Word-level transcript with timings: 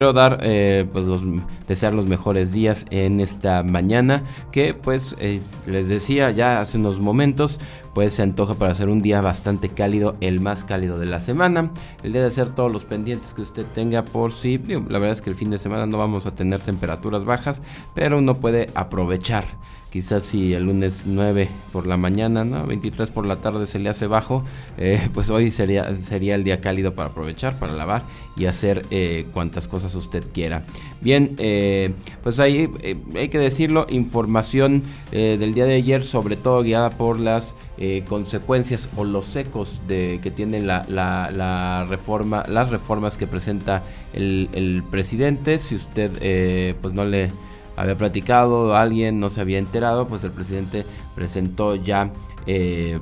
Quiero 0.00 0.12
dar, 0.12 0.38
eh, 0.42 0.86
pues 0.92 1.06
los, 1.06 1.22
desear 1.66 1.92
los 1.92 2.06
mejores 2.06 2.52
días 2.52 2.86
en 2.90 3.18
esta 3.18 3.64
mañana 3.64 4.22
que 4.52 4.72
pues 4.72 5.16
eh, 5.18 5.40
les 5.66 5.88
decía 5.88 6.30
ya 6.30 6.60
hace 6.60 6.78
unos 6.78 7.00
momentos 7.00 7.58
pues 7.98 8.12
se 8.12 8.22
antoja 8.22 8.54
para 8.54 8.70
hacer 8.70 8.88
un 8.88 9.02
día 9.02 9.20
bastante 9.20 9.70
cálido, 9.70 10.14
el 10.20 10.38
más 10.38 10.62
cálido 10.62 10.98
de 10.98 11.06
la 11.06 11.18
semana. 11.18 11.72
El 12.04 12.12
día 12.12 12.20
de 12.20 12.28
hacer 12.28 12.48
todos 12.50 12.70
los 12.70 12.84
pendientes 12.84 13.34
que 13.34 13.42
usted 13.42 13.66
tenga 13.74 14.04
por 14.04 14.30
sí. 14.30 14.56
la 14.68 15.00
verdad 15.00 15.10
es 15.10 15.20
que 15.20 15.30
el 15.30 15.34
fin 15.34 15.50
de 15.50 15.58
semana 15.58 15.84
no 15.84 15.98
vamos 15.98 16.24
a 16.24 16.30
tener 16.32 16.60
temperaturas 16.60 17.24
bajas, 17.24 17.60
pero 17.96 18.18
uno 18.18 18.36
puede 18.36 18.68
aprovechar. 18.76 19.46
Quizás 19.90 20.22
si 20.22 20.52
el 20.52 20.66
lunes 20.66 21.02
9 21.06 21.48
por 21.72 21.88
la 21.88 21.96
mañana, 21.96 22.44
¿no? 22.44 22.64
23 22.66 23.10
por 23.10 23.26
la 23.26 23.36
tarde 23.36 23.66
se 23.66 23.80
le 23.80 23.88
hace 23.88 24.06
bajo, 24.06 24.44
eh, 24.76 25.08
pues 25.14 25.28
hoy 25.30 25.50
sería, 25.50 25.92
sería 25.96 26.36
el 26.36 26.44
día 26.44 26.60
cálido 26.60 26.94
para 26.94 27.08
aprovechar, 27.08 27.58
para 27.58 27.72
lavar 27.72 28.02
y 28.36 28.46
hacer 28.46 28.86
eh, 28.92 29.26
cuantas 29.32 29.66
cosas 29.66 29.92
usted 29.96 30.22
quiera. 30.32 30.64
Bien, 31.00 31.34
eh, 31.38 31.90
pues 32.22 32.38
ahí 32.38 32.70
hay 33.16 33.28
que 33.28 33.38
decirlo, 33.38 33.86
información 33.88 34.84
del 35.10 35.52
día 35.52 35.64
de 35.64 35.74
ayer, 35.74 36.04
sobre 36.04 36.36
todo 36.36 36.62
guiada 36.62 36.90
por 36.90 37.18
las 37.18 37.54
eh, 37.80 38.02
consecuencias 38.08 38.88
o 38.96 39.04
los 39.04 39.36
ecos 39.36 39.80
de, 39.86 40.18
que 40.20 40.32
tiene 40.32 40.60
la, 40.60 41.86
reforma, 41.88 42.44
las 42.48 42.70
reformas 42.70 43.16
que 43.16 43.28
presenta 43.28 43.84
el, 44.12 44.82
presidente. 44.90 45.60
Si 45.60 45.76
usted 45.76 46.10
eh, 46.20 46.74
pues 46.82 46.92
no 46.92 47.04
le 47.04 47.28
había 47.76 47.96
platicado, 47.96 48.74
alguien 48.76 49.20
no 49.20 49.30
se 49.30 49.40
había 49.40 49.58
enterado, 49.58 50.08
pues 50.08 50.24
el 50.24 50.32
presidente 50.32 50.84
presentó 51.14 51.76
ya 51.76 52.10
eh, 52.46 52.98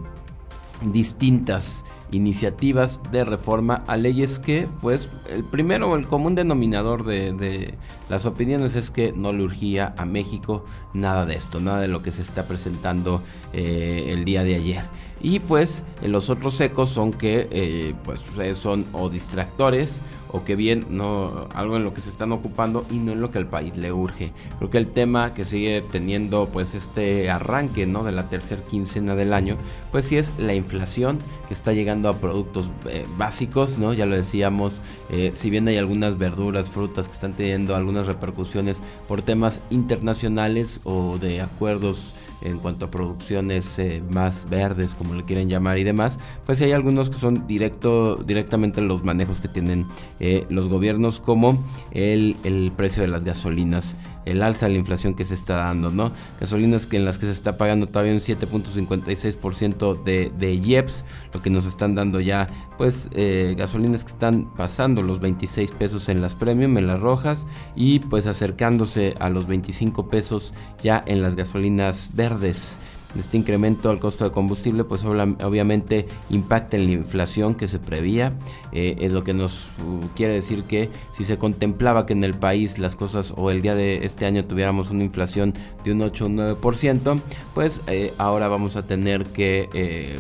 distintas 0.83 1.83
iniciativas 2.13 3.01
de 3.11 3.25
reforma 3.25 3.83
a 3.87 3.97
leyes 3.97 4.39
que, 4.39 4.69
pues, 4.81 5.09
el 5.31 5.45
primero, 5.45 5.97
el 5.97 6.07
común 6.07 6.35
denominador 6.35 7.05
de, 7.05 7.75
las 8.09 8.27
opiniones 8.27 8.77
es 8.77 8.91
que 8.91 9.13
no 9.13 9.33
le 9.33 9.43
urgía 9.43 9.95
a 9.97 10.05
México 10.05 10.65
nada 10.95 11.27
de 11.27 11.35
esto, 11.35 11.61
nada 11.61 11.81
de 11.81 11.89
lo 11.89 12.03
que 12.03 12.11
se 12.11 12.23
está 12.23 12.47
presentando 12.47 13.23
eh, 13.53 14.07
el 14.09 14.25
día 14.25 14.45
de 14.45 14.55
ayer. 14.55 14.85
Y 15.21 15.41
pues 15.41 15.83
los 16.03 16.31
otros 16.31 16.61
ecos 16.61 16.91
son 16.91 17.13
que 17.13 17.49
eh, 17.51 17.95
pues 18.05 18.23
son 18.57 18.87
o 18.93 19.09
distractores 19.09 20.01
o 20.31 20.45
que 20.45 20.57
bien 20.57 20.87
no 20.91 21.49
algo 21.55 21.77
en 21.77 21.85
lo 21.85 21.95
que 21.95 22.01
se 22.01 22.11
están 22.11 22.33
ocupando 22.33 22.87
y 22.91 22.99
no 22.99 23.13
en 23.13 23.21
lo 23.21 23.31
que 23.31 23.39
al 23.39 23.47
país 23.47 23.77
le 23.77 23.93
urge. 23.93 24.33
Creo 24.59 24.71
que 24.71 24.79
el 24.79 24.89
tema 24.89 25.35
que 25.35 25.45
sigue 25.45 25.83
teniendo 25.93 26.49
pues 26.53 26.75
este 26.75 27.31
arranque 27.31 27.87
¿no? 27.87 28.05
de 28.05 28.13
la 28.13 28.29
tercera 28.29 28.63
quincena 28.63 29.17
del 29.17 29.33
año, 29.33 29.57
pues 29.93 30.07
sí 30.07 30.17
es 30.17 30.33
la 30.39 30.55
inflación 30.55 31.19
que 31.49 31.55
está 31.55 31.73
llegando 31.73 32.09
a 32.09 32.15
productos 32.15 32.71
eh, 32.87 33.05
básicos, 33.17 33.79
¿no? 33.79 33.93
Ya 33.93 34.07
lo 34.07 34.17
decíamos, 34.17 34.75
eh, 35.11 35.33
si 35.35 35.51
bien 35.51 35.69
hay 35.69 35.77
algunas 35.77 36.19
verduras, 36.19 36.69
frutas 36.69 37.09
que 37.09 37.15
están 37.15 37.35
teniendo 37.35 37.77
algunas 37.77 38.07
repercusiones 38.07 38.79
por 39.07 39.23
temas 39.23 39.61
internacionales 39.71 40.81
o 40.85 41.19
de 41.19 41.41
acuerdos 41.41 42.13
en 42.43 42.59
cuanto 42.59 42.87
a 42.87 42.91
producciones 42.91 43.79
eh, 43.79 44.03
más 44.11 44.49
verdes, 44.49 44.95
como 44.95 45.15
le 45.15 45.25
quieren 45.25 45.49
llamar 45.49 45.79
y 45.79 45.85
demás, 45.85 46.19
pues 46.45 46.61
hay 46.63 46.73
algunos 46.73 47.11
que 47.11 47.17
son 47.17 47.47
directo, 47.47 48.17
directamente 48.17 48.81
los 48.81 49.05
manejos 49.05 49.41
que 49.41 49.49
tienen 49.49 49.87
eh, 50.21 50.47
los 50.49 50.69
gobiernos, 50.69 51.21
como 51.21 51.63
el, 51.93 52.37
el 52.45 52.73
precio 52.77 53.03
de 53.03 53.09
las 53.09 53.25
gasolinas 53.25 53.97
el 54.27 54.43
alza 54.43 54.67
de 54.67 54.73
la 54.73 54.79
inflación 54.79 55.15
que 55.15 55.25
se 55.25 55.35
está 55.35 55.57
dando, 55.57 55.91
¿no? 55.91 56.13
Gasolinas 56.41 56.87
que 56.87 56.97
en 56.97 57.05
las 57.05 57.19
que 57.19 57.27
se 57.27 57.33
está 57.33 57.57
pagando 57.57 57.89
todavía 57.89 58.13
un 58.13 58.21
7.56% 58.21 60.03
de, 60.03 60.31
de 60.37 60.55
IEPS, 60.55 61.05
lo 61.33 61.41
que 61.41 61.49
nos 61.49 61.65
están 61.67 61.95
dando 61.95 62.21
ya, 62.21 62.49
pues, 62.77 63.09
eh, 63.13 63.55
gasolinas 63.57 64.05
que 64.05 64.13
están 64.13 64.53
pasando 64.55 65.03
los 65.03 65.21
26 65.21 65.73
pesos 65.73 66.09
en 66.09 66.21
las 66.21 66.35
premium, 66.35 66.77
en 66.77 66.87
las 66.87 67.01
rojas, 67.01 67.47
y 67.75 68.01
pues 68.01 68.27
acercándose 68.27 69.15
a 69.21 69.31
los 69.31 69.47
25 69.47 70.09
pesos 70.09 70.53
ya 70.83 71.03
en 71.07 71.23
las 71.23 71.37
gasolinas 71.37 72.11
verdes 72.15 72.79
este 73.17 73.37
incremento 73.37 73.91
al 73.91 73.99
costo 73.99 74.25
de 74.25 74.31
combustible 74.31 74.85
pues 74.85 75.05
obviamente 75.05 76.07
impacta 76.31 76.77
en 76.77 76.87
la 76.87 76.93
inflación 76.93 77.55
que 77.55 77.69
se 77.69 77.79
prevía 77.79 78.33
eh, 78.73 78.97
es 79.01 79.13
lo 79.13 79.25
que 79.25 79.33
nos 79.33 79.69
uh, 79.79 80.07
quiere 80.15 80.35
decir 80.35 80.65
que 80.65 80.91
si 81.17 81.25
se 81.25 81.39
contemplaba 81.39 82.07
que 82.07 82.13
en 82.13 82.25
el 82.25 82.35
país 82.35 82.79
las 82.79 82.97
cosas 82.97 83.33
o 83.37 83.51
el 83.51 83.63
día 83.63 83.75
de 83.75 84.05
este 84.05 84.27
año 84.27 84.45
tuviéramos 84.45 84.91
una 84.91 85.05
inflación 85.05 85.55
de 85.85 85.93
un 85.93 86.03
8 86.03 86.27
o 86.27 86.29
9% 86.29 87.21
pues 87.55 87.81
eh, 87.87 88.13
ahora 88.19 88.49
vamos 88.49 88.77
a 88.77 88.85
tener 88.85 89.25
que 89.25 89.69
eh, 89.73 90.17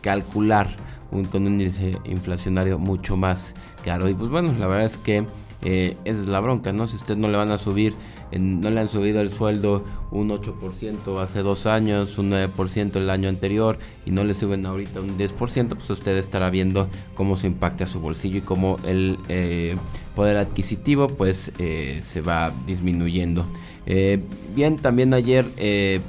calcular 0.00 0.68
un, 1.10 1.24
con 1.24 1.46
un 1.46 1.60
índice 1.60 1.96
inflacionario 2.04 2.78
mucho 2.78 3.16
más 3.16 3.54
caro. 3.84 4.08
Y 4.08 4.14
pues 4.14 4.30
bueno 4.30 4.52
la 4.58 4.66
verdad 4.66 4.84
es 4.86 4.96
que 4.96 5.26
esa 5.62 5.96
es 6.04 6.28
la 6.28 6.40
bronca 6.40 6.72
no 6.72 6.86
si 6.86 6.96
usted 6.96 7.16
no 7.16 7.28
le 7.28 7.36
van 7.36 7.50
a 7.50 7.58
subir 7.58 7.94
no 8.36 8.70
le 8.70 8.80
han 8.80 8.88
subido 8.88 9.20
el 9.20 9.32
sueldo 9.32 9.84
un 10.10 10.30
8% 10.30 11.20
hace 11.20 11.40
dos 11.40 11.66
años, 11.66 12.18
un 12.18 12.30
9% 12.30 12.96
el 12.96 13.10
año 13.10 13.28
anterior 13.28 13.78
y 14.04 14.10
no 14.10 14.24
le 14.24 14.34
suben 14.34 14.66
ahorita 14.66 15.00
un 15.00 15.16
10%, 15.18 15.68
pues 15.68 15.90
usted 15.90 16.16
estará 16.16 16.50
viendo 16.50 16.88
cómo 17.14 17.36
se 17.36 17.46
impacta 17.46 17.86
su 17.86 18.00
bolsillo 18.00 18.38
y 18.38 18.42
cómo 18.42 18.76
el 18.84 19.18
eh, 19.28 19.76
poder 20.14 20.36
adquisitivo 20.36 21.08
pues 21.08 21.52
eh, 21.58 22.00
se 22.02 22.20
va 22.20 22.52
disminuyendo. 22.66 23.46
Eh, 23.86 24.20
bien, 24.54 24.76
también 24.76 25.14
ayer 25.14 25.46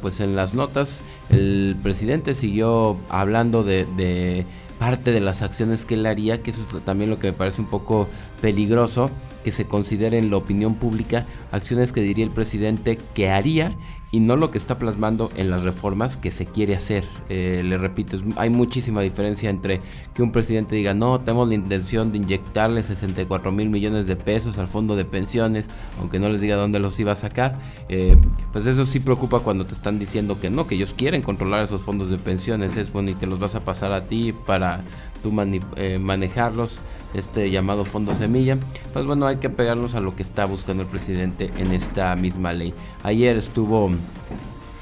pues 0.02 0.20
en 0.20 0.36
las 0.36 0.54
notas 0.54 1.02
el 1.30 1.78
presidente 1.82 2.34
siguió 2.34 2.98
hablando 3.10 3.64
de, 3.64 3.86
de 3.96 4.46
parte 4.80 5.12
de 5.12 5.22
las 5.22 5.42
acciones 5.42 5.86
que 5.86 5.94
él 5.96 6.06
haría, 6.06 6.42
que 6.42 6.52
eso 6.52 6.66
es 6.76 6.84
también 6.84 7.10
lo 7.10 7.20
que 7.20 7.28
me 7.28 7.34
parece 7.34 7.62
un 7.62 7.68
poco 7.68 8.10
peligroso 8.42 9.10
que 9.44 9.52
se 9.52 9.66
considere 9.66 10.18
en 10.18 10.30
la 10.30 10.38
opinión 10.38 10.76
pública 10.76 11.26
acciones 11.52 11.92
que 11.92 12.02
diría 12.02 12.26
el 12.26 12.32
presidente 12.32 12.98
que 13.14 13.30
haría 13.30 13.76
y 14.12 14.20
no 14.20 14.36
lo 14.36 14.50
que 14.50 14.58
está 14.58 14.78
plasmando 14.80 15.32
en 15.36 15.50
las 15.50 15.64
reformas 15.64 16.18
que 16.18 16.32
se 16.32 16.46
quiere 16.46 16.76
hacer. 16.76 17.04
Eh, 17.30 17.62
le 17.64 17.78
repito, 17.78 18.18
hay 18.38 18.50
muchísima 18.50 19.02
diferencia 19.02 19.50
entre 19.50 19.82
que 20.14 20.24
un 20.24 20.32
presidente 20.32 20.76
diga, 20.76 20.94
no, 20.94 21.20
tenemos 21.20 21.48
la 21.48 21.56
intención 21.56 22.12
de 22.12 22.18
inyectarle 22.18 22.82
64 22.82 23.52
mil 23.52 23.70
millones 23.70 24.08
de 24.08 24.16
pesos 24.16 24.58
al 24.58 24.68
fondo 24.68 24.96
de 24.96 25.06
pensiones, 25.06 25.68
aunque 26.00 26.20
no 26.20 26.30
les 26.30 26.42
diga 26.42 26.56
dónde 26.56 26.80
los 26.80 27.00
iba 27.00 27.12
a 27.12 27.16
sacar. 27.16 27.60
Eh, 27.88 28.18
pues 28.52 28.66
eso 28.66 28.86
sí 28.86 29.00
preocupa 29.00 29.42
cuando 29.42 29.66
te 29.66 29.76
están 29.76 30.00
diciendo 30.00 30.40
que 30.40 30.50
no, 30.50 30.66
que 30.66 30.76
ellos 30.76 30.94
quieren 30.98 31.22
controlar 31.22 31.64
esos 31.64 31.82
fondos 31.82 32.10
de 32.10 32.18
pensiones, 32.18 32.78
es 32.78 32.92
bueno 32.92 33.12
y 33.12 33.16
te 33.16 33.28
los 33.28 33.40
vas 33.40 33.54
a 33.56 33.60
pasar 33.60 33.94
a 33.94 34.06
ti 34.06 34.34
para 34.48 34.82
tú 35.22 35.34
eh, 35.76 36.00
manejarlos 36.00 36.80
este 37.14 37.50
llamado 37.50 37.86
fondo 37.86 38.14
semilla, 38.14 38.58
pues 38.94 39.06
bueno, 39.06 39.26
hay 39.26 39.38
que 39.38 39.50
pegarnos 39.50 39.96
a 39.96 40.00
lo 40.00 40.16
que 40.16 40.24
está 40.24 40.46
buscando 40.46 40.84
el 40.84 40.90
presidente 40.90 41.52
en 41.58 41.72
esta 41.72 42.16
misma 42.16 42.54
ley. 42.54 42.74
Ayer 43.04 43.38
estuvo 43.38 43.92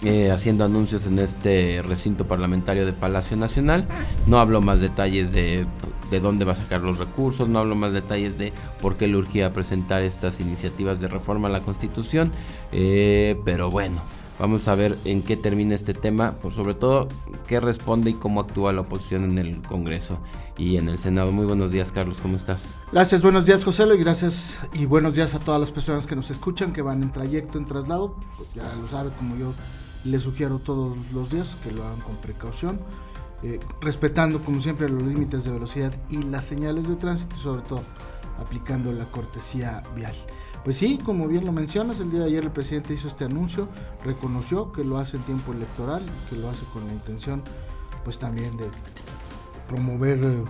eh, 0.03 0.29
haciendo 0.29 0.63
anuncios 0.63 1.07
en 1.07 1.17
este 1.17 1.81
recinto 1.81 2.25
parlamentario 2.25 2.85
de 2.85 2.93
Palacio 2.93 3.35
Nacional. 3.35 3.87
No 4.27 4.39
hablo 4.39 4.61
más 4.61 4.79
detalles 4.79 5.31
de, 5.31 5.65
de, 6.11 6.19
dónde 6.19 6.45
va 6.45 6.51
a 6.51 6.55
sacar 6.55 6.81
los 6.81 6.99
recursos, 6.99 7.49
no 7.49 7.57
hablo 7.59 7.73
más 7.75 7.93
detalles 7.93 8.37
de 8.37 8.53
por 8.79 8.97
qué 8.97 9.07
le 9.07 9.17
urgía 9.17 9.51
presentar 9.51 10.03
estas 10.03 10.39
iniciativas 10.39 10.99
de 10.99 11.07
reforma 11.07 11.47
a 11.47 11.51
la 11.51 11.61
Constitución, 11.61 12.31
eh, 12.71 13.39
pero 13.43 13.71
bueno. 13.71 14.01
Vamos 14.39 14.67
a 14.67 14.75
ver 14.75 14.97
en 15.03 15.23
qué 15.23 15.35
termina 15.35 15.73
este 15.73 15.95
tema, 15.95 16.33
por 16.33 16.53
sobre 16.53 16.75
todo 16.75 17.07
qué 17.47 17.59
responde 17.59 18.11
y 18.11 18.13
cómo 18.13 18.39
actúa 18.39 18.71
la 18.71 18.81
oposición 18.81 19.23
en 19.23 19.39
el 19.39 19.61
Congreso 19.63 20.19
y 20.57 20.77
en 20.77 20.89
el 20.89 20.99
Senado. 20.99 21.31
Muy 21.31 21.45
buenos 21.45 21.71
días, 21.71 21.91
Carlos, 21.91 22.19
¿cómo 22.21 22.37
estás? 22.37 22.67
Gracias, 22.91 23.23
buenos 23.23 23.45
días, 23.45 23.63
José, 23.63 23.85
y 23.91 23.97
gracias 23.97 24.59
y 24.73 24.85
buenos 24.85 25.15
días 25.15 25.33
a 25.33 25.39
todas 25.39 25.59
las 25.59 25.71
personas 25.71 26.05
que 26.05 26.15
nos 26.15 26.29
escuchan, 26.29 26.71
que 26.71 26.83
van 26.83 27.01
en 27.01 27.11
trayecto, 27.11 27.57
en 27.57 27.65
traslado. 27.65 28.15
Pues 28.37 28.53
ya 28.53 28.63
lo 28.79 28.87
sabe, 28.87 29.09
como 29.17 29.35
yo 29.37 29.53
les 30.03 30.21
sugiero 30.21 30.59
todos 30.59 30.95
los 31.11 31.31
días, 31.31 31.57
que 31.63 31.71
lo 31.71 31.83
hagan 31.83 31.99
con 32.01 32.15
precaución, 32.17 32.79
eh, 33.41 33.59
respetando, 33.81 34.43
como 34.43 34.61
siempre, 34.61 34.87
los 34.87 35.01
límites 35.01 35.45
de 35.45 35.51
velocidad 35.51 35.93
y 36.11 36.21
las 36.21 36.45
señales 36.45 36.87
de 36.87 36.95
tránsito 36.95 37.35
sobre 37.37 37.63
todo, 37.63 37.81
aplicando 38.39 38.91
la 38.91 39.05
cortesía 39.05 39.83
vial. 39.95 40.15
Pues 40.63 40.77
sí, 40.77 40.97
como 40.97 41.27
bien 41.27 41.45
lo 41.45 41.51
mencionas, 41.51 42.00
el 42.00 42.12
día 42.12 42.21
de 42.21 42.25
ayer 42.25 42.44
el 42.44 42.51
presidente 42.51 42.94
hizo 42.94 43.07
este 43.07 43.25
anuncio, 43.25 43.69
reconoció 44.03 44.71
que 44.71 44.83
lo 44.83 44.97
hace 44.97 45.17
en 45.17 45.23
tiempo 45.23 45.53
electoral, 45.53 46.01
que 46.29 46.35
lo 46.35 46.50
hace 46.50 46.65
con 46.73 46.85
la 46.88 46.94
intención 46.94 47.41
pues 48.03 48.19
también 48.19 48.56
de 48.56 48.69
promover 49.67 50.19
eh, 50.23 50.44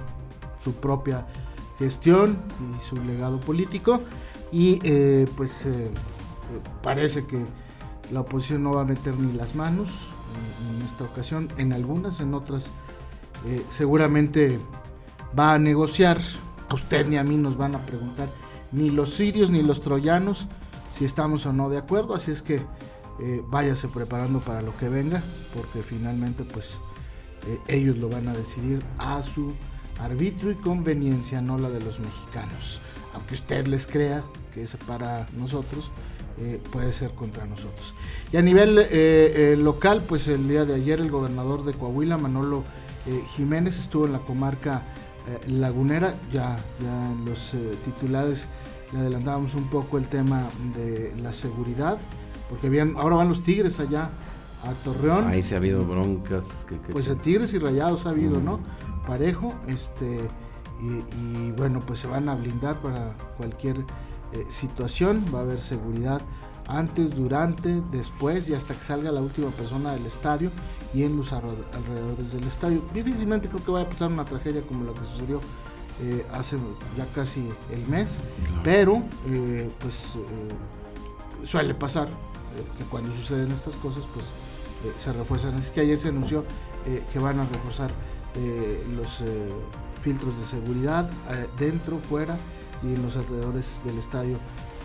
su 0.64 0.74
propia 0.74 1.26
gestión 1.80 2.38
y 2.60 2.84
su 2.84 2.96
legado 2.98 3.40
político 3.40 4.02
y 4.52 4.80
eh, 4.84 5.28
pues 5.36 5.66
eh, 5.66 5.90
parece 6.84 7.26
que 7.26 7.46
la 8.12 8.22
oposición 8.22 8.64
no 8.64 8.74
va 8.74 8.82
a 8.82 8.86
meter 8.86 9.18
ni 9.18 9.34
las 9.34 9.56
manos 9.56 9.90
en, 10.72 10.86
esta 10.86 11.04
ocasión, 11.04 11.48
en 11.58 11.74
algunas, 11.74 12.20
en 12.20 12.34
otras 12.34 12.70
seguramente 13.70 14.60
va 15.38 15.54
a 15.54 15.60
negociar, 15.60 16.20
a 16.70 16.76
usted 16.76 17.08
ni 17.08 17.18
a 17.18 17.24
mí 17.24 17.38
nos 17.38 17.58
van 17.58 17.76
a 17.76 17.86
preguntar 17.86 18.30
ni 18.72 18.90
los 18.90 19.14
sirios 19.14 19.52
ni 19.52 19.62
los 19.62 19.82
troyanos 19.82 20.48
si 20.92 21.06
estamos 21.06 21.46
o 21.46 21.54
no 21.54 21.70
de 21.70 21.78
acuerdo, 21.78 22.16
así 22.16 22.32
es 22.32 22.42
que 22.42 22.62
eh, 23.20 23.42
váyase 23.48 23.88
preparando 23.88 24.40
para 24.40 24.62
lo 24.62 24.76
que 24.78 24.90
venga, 24.90 25.22
porque 25.54 25.82
finalmente 25.82 26.44
pues 26.44 26.80
eh, 27.48 27.60
ellos 27.68 27.98
lo 27.98 28.10
van 28.10 28.28
a 28.28 28.34
decidir 28.34 28.84
a 28.98 29.22
su 29.22 29.54
arbitrio 30.00 30.52
y 30.52 30.56
conveniencia, 30.56 31.42
no 31.42 31.58
la 31.58 31.70
de 31.70 31.82
los 31.82 32.00
mexicanos. 32.00 32.80
Aunque 33.14 33.36
usted 33.36 33.68
les 33.68 33.88
crea, 33.88 34.24
que 34.54 34.66
separa 34.68 35.28
nosotros, 35.38 35.92
eh, 36.40 36.62
puede 36.72 36.94
ser 36.94 37.12
contra 37.12 37.46
nosotros. 37.46 37.96
Y 38.32 38.38
a 38.38 38.42
nivel 38.42 38.76
local, 39.64 40.04
pues 40.08 40.28
el 40.28 40.48
día 40.48 40.66
de 40.66 40.76
ayer 40.76 41.00
el 41.00 41.10
gobernador 41.10 41.64
de 41.66 41.74
Coahuila, 41.74 42.18
Manolo 42.18 42.64
Jiménez, 43.36 43.80
estuvo 43.80 44.06
en 44.06 44.14
la 44.14 44.20
comarca 44.20 44.84
lagunera, 45.48 46.14
ya, 46.32 46.58
ya 46.80 47.12
en 47.12 47.26
los 47.26 47.54
titulares 47.86 48.48
le 48.94 49.00
adelantábamos 49.00 49.56
un 49.56 49.68
poco 49.70 49.98
el 49.98 50.08
tema 50.08 50.48
de 50.76 51.14
la 51.22 51.34
seguridad, 51.34 51.98
porque 52.50 52.70
bien, 52.70 52.96
ahora 52.98 53.18
van 53.18 53.30
los 53.30 53.44
Tigres 53.44 53.80
allá 53.80 54.10
a 54.64 54.72
Torreón. 54.84 55.28
Ahí 55.28 55.44
se 55.44 55.56
ha 55.56 55.58
habido 55.58 55.86
broncas. 55.86 56.46
pues 56.92 57.08
en 57.08 57.18
Tigres 57.20 57.54
y 57.54 57.60
Rayados 57.60 58.06
ha 58.06 58.10
habido, 58.10 58.40
¿no? 58.40 58.60
Parejo, 59.06 59.54
este, 59.68 60.28
y, 60.82 61.52
bueno, 61.52 61.82
pues 61.86 62.00
se 62.00 62.08
van 62.08 62.30
a 62.30 62.36
blindar 62.36 62.82
para 62.82 63.14
cualquier 63.38 63.78
eh, 64.32 64.46
situación, 64.50 65.26
va 65.34 65.40
a 65.40 65.42
haber 65.44 65.60
seguridad 65.60 66.22
antes, 66.68 67.16
durante, 67.16 67.82
después 67.92 68.50
y 68.50 68.54
hasta 68.54 68.76
que 68.76 68.84
salga 68.84 69.12
la 69.12 69.22
última 69.22 69.50
persona 69.52 69.94
del 69.94 70.06
estadio 70.06 70.52
y 70.94 71.04
en 71.04 71.18
los 71.18 71.34
alrededores 71.34 72.34
del 72.34 72.44
estadio. 72.44 72.82
Difícilmente 72.94 73.48
creo 73.48 73.64
que 73.64 73.72
vaya 73.72 73.86
a 73.86 73.90
pasar 73.90 74.10
una 74.10 74.26
tragedia 74.26 74.62
como 74.62 74.86
la 74.86 74.94
que 74.94 75.06
sucedió 75.06 75.42
eh, 76.02 76.26
hace 76.32 76.58
ya 76.96 77.06
casi 77.16 77.50
el 77.72 77.88
mes, 77.88 78.20
pero 78.64 79.02
eh, 79.28 79.70
pues 79.80 80.18
suele 81.44 81.74
pasar 81.74 82.08
que 82.78 82.84
cuando 82.86 83.14
suceden 83.14 83.52
estas 83.52 83.76
cosas 83.76 84.06
pues 84.14 84.32
se 84.98 85.14
refuerzan. 85.14 85.56
Así 85.56 85.72
que 85.72 85.82
ayer 85.82 85.98
se 85.98 86.10
anunció 86.10 86.44
que 87.12 87.20
van 87.20 87.40
a 87.40 87.44
reforzar 87.44 87.92
los 88.96 89.24
filtros 90.02 90.38
de 90.38 90.46
seguridad 90.46 91.10
dentro, 91.60 92.00
fuera 92.00 92.38
y 92.84 92.94
en 92.94 93.02
los 93.02 93.16
alrededores 93.16 93.82
del 93.84 93.98
estadio 93.98 94.38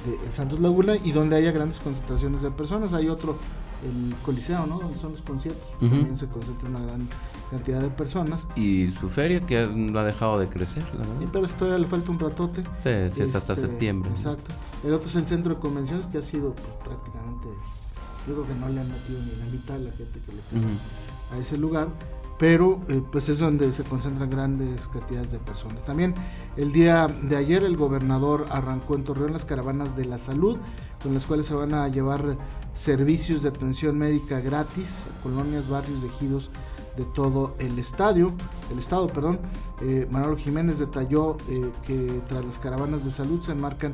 de 0.04 0.32
Santos 0.32 0.60
Laguna 0.60 0.94
y 0.96 1.12
donde 1.12 1.36
haya 1.36 1.52
grandes 1.52 1.78
concentraciones 1.78 2.42
de 2.42 2.50
personas. 2.50 2.92
Hay 2.92 3.08
otro, 3.08 3.38
el 3.84 4.14
Coliseo, 4.24 4.66
¿no? 4.66 4.78
Donde 4.78 4.96
son 4.96 5.12
los 5.12 5.22
conciertos. 5.22 5.70
También 5.78 6.16
se 6.16 6.26
concentra 6.26 6.68
una 6.68 6.80
gran 6.80 7.08
cantidad 7.50 7.80
de 7.80 7.90
personas. 7.90 8.46
Y 8.56 8.90
su 8.98 9.08
feria 9.08 9.40
que 9.40 9.66
no 9.66 9.98
ha 9.98 10.04
dejado 10.04 10.38
de 10.38 10.48
crecer, 10.48 10.84
la 10.94 11.06
verdad. 11.06 11.28
pero 11.32 11.46
todavía 11.48 11.78
le 11.78 11.86
falta 11.86 12.10
un 12.10 12.18
ratote. 12.18 12.62
Sí, 12.82 13.20
es 13.20 13.34
hasta 13.34 13.52
este, 13.52 13.68
septiembre. 13.68 14.10
Exacto. 14.10 14.52
El 14.84 14.92
otro 14.92 15.08
es 15.08 15.16
el 15.16 15.26
centro 15.26 15.54
de 15.54 15.60
convenciones 15.60 16.06
que 16.06 16.18
ha 16.18 16.22
sido 16.22 16.54
pues, 16.54 16.68
prácticamente, 16.84 17.48
yo 18.26 18.34
creo 18.34 18.46
que 18.46 18.54
no 18.54 18.68
le 18.68 18.80
han 18.80 18.88
metido 18.90 19.20
ni 19.20 19.36
la 19.36 19.44
mitad 19.46 19.74
de 19.74 19.84
la 19.84 19.92
gente 19.92 20.20
que 20.20 20.32
le 20.32 20.42
pide 20.50 20.72
a 21.32 21.38
ese 21.38 21.56
lugar 21.56 21.88
pero 22.42 22.80
eh, 22.88 23.00
pues 23.12 23.28
es 23.28 23.38
donde 23.38 23.70
se 23.70 23.84
concentran 23.84 24.28
grandes 24.28 24.88
cantidades 24.88 25.30
de 25.30 25.38
personas. 25.38 25.84
También 25.84 26.12
el 26.56 26.72
día 26.72 27.06
de 27.06 27.36
ayer 27.36 27.62
el 27.62 27.76
gobernador 27.76 28.46
arrancó 28.50 28.96
en 28.96 29.04
Torreón 29.04 29.32
las 29.32 29.44
caravanas 29.44 29.96
de 29.96 30.06
la 30.06 30.18
salud, 30.18 30.58
con 31.00 31.14
las 31.14 31.24
cuales 31.24 31.46
se 31.46 31.54
van 31.54 31.72
a 31.72 31.86
llevar 31.86 32.36
servicios 32.74 33.44
de 33.44 33.50
atención 33.50 33.96
médica 33.96 34.40
gratis 34.40 35.04
a 35.08 35.22
colonias, 35.22 35.68
barrios, 35.68 36.02
ejidos 36.02 36.50
de 36.96 37.04
todo 37.04 37.54
el 37.60 37.78
estadio, 37.78 38.32
el 38.72 38.80
estado, 38.80 39.06
perdón. 39.06 39.38
Eh, 39.80 40.08
Manuel 40.10 40.36
Jiménez 40.36 40.80
detalló 40.80 41.36
eh, 41.48 41.70
que 41.86 42.22
tras 42.28 42.44
las 42.44 42.58
caravanas 42.58 43.04
de 43.04 43.12
salud 43.12 43.40
se 43.40 43.52
enmarcan 43.52 43.92